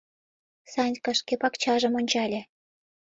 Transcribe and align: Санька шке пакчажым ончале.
Санька 0.73 1.11
шке 1.19 1.33
пакчажым 1.41 1.93
ончале. 1.99 2.41